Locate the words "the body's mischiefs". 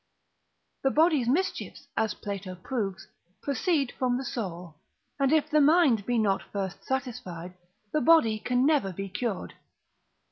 0.81-1.85